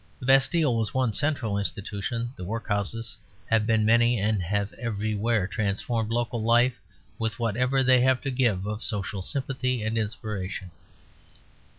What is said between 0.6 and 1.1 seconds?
was